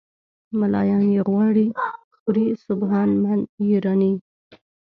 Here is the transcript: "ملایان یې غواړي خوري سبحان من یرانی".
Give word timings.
"ملایان 0.59 1.03
یې 1.13 1.21
غواړي 1.29 1.67
خوري 2.19 2.45
سبحان 2.65 3.09
من 3.23 3.39
یرانی". 3.71 4.13